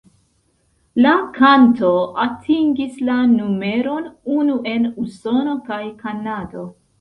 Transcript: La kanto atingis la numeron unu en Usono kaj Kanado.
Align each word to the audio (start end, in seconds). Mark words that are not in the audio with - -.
La 1.05 1.11
kanto 1.35 1.91
atingis 2.23 2.95
la 3.11 3.19
numeron 3.35 4.09
unu 4.37 4.57
en 4.73 4.89
Usono 5.05 5.55
kaj 5.69 5.81
Kanado. 6.03 6.67